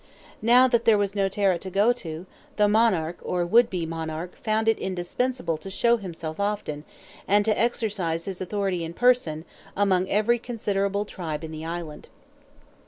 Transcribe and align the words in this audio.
Now 0.41 0.67
that 0.67 0.85
there 0.85 0.97
was 0.97 1.13
no 1.13 1.29
Tara 1.29 1.59
to 1.59 1.69
go 1.69 1.93
to, 1.93 2.25
the 2.55 2.67
monarch, 2.67 3.19
or 3.21 3.45
would 3.45 3.69
be 3.69 3.85
monarch, 3.85 4.33
found 4.43 4.67
it 4.67 4.79
indispensable 4.79 5.57
to 5.59 5.69
show 5.69 5.97
himself 5.97 6.39
often, 6.39 6.85
and 7.27 7.45
to 7.45 7.55
exercise 7.59 8.25
his 8.25 8.41
authority 8.41 8.83
in 8.83 8.95
person, 8.95 9.45
among 9.77 10.09
every 10.09 10.39
considerable 10.39 11.05
tribe 11.05 11.43
in 11.43 11.51
the 11.51 11.65
island. 11.65 12.09